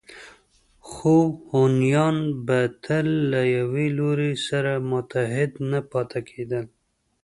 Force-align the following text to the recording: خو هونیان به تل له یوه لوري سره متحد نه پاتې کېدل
خو 0.89 1.15
هونیان 1.49 2.17
به 2.45 2.59
تل 2.83 3.07
له 3.31 3.41
یوه 3.57 3.83
لوري 3.97 4.33
سره 4.47 4.71
متحد 4.91 5.51
نه 5.71 5.79
پاتې 5.91 6.19
کېدل 6.29 6.65